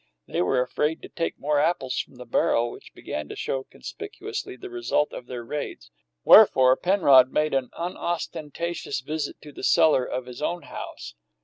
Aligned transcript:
They 0.25 0.41
were 0.41 0.63
afraid 0.63 1.03
to 1.03 1.09
take 1.09 1.37
more 1.37 1.59
apples 1.59 1.99
from 1.99 2.15
the 2.15 2.25
barrel, 2.25 2.71
which 2.71 2.91
began 2.95 3.29
to 3.29 3.35
show 3.35 3.65
conspicuously 3.65 4.55
the 4.57 4.71
result 4.71 5.13
of 5.13 5.27
their 5.27 5.43
raids, 5.45 5.91
wherefore 6.23 6.75
Penrod 6.75 7.31
made 7.31 7.53
an 7.53 7.69
unostentatious 7.77 9.01
visit 9.01 9.39
to 9.43 9.51
the 9.51 9.63
cellar 9.63 10.03
of 10.03 10.25
his 10.25 10.41
own 10.41 10.63
house. 10.63 11.13